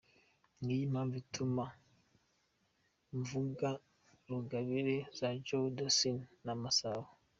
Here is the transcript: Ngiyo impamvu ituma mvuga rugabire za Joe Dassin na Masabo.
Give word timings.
Ngiyo 0.61 0.83
impamvu 0.87 1.15
ituma 1.23 1.65
mvuga 3.19 3.69
rugabire 4.29 4.95
za 5.17 5.29
Joe 5.45 5.71
Dassin 5.77 6.17
na 6.45 6.53
Masabo. 6.61 7.07